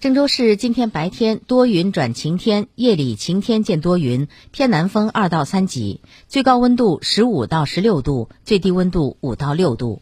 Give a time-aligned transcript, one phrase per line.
[0.00, 10.00] 郑州市今天白天多云转晴天夜里晴天见多云偏南风二到三级最高温度十五到十六度最低温度五到六度。